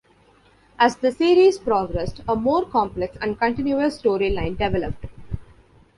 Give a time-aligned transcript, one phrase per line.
[0.79, 5.05] As the series progressed, a more complex and continuous storyline developed.